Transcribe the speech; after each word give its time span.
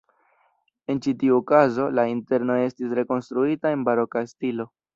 En 0.93 1.01
ĉi 1.05 1.13
tiu 1.23 1.35
okazo 1.41 1.85
la 1.99 2.07
interno 2.13 2.57
estis 2.63 2.97
rekonstruita 3.01 3.77
en 3.77 3.87
baroka 3.91 4.25
stilo. 4.37 4.71